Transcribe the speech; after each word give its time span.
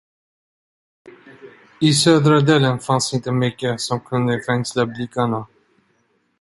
I 1.81 1.93
södra 1.93 2.41
delen 2.41 2.79
fanns 2.79 3.13
inte 3.13 3.31
mycket, 3.31 3.81
som 3.81 3.99
kunde 3.99 4.41
fängsla 4.41 4.85
blickarna. 4.85 5.47